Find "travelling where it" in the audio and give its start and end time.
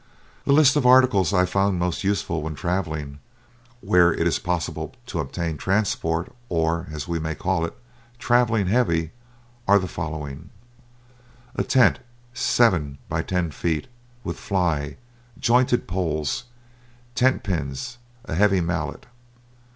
2.55-4.25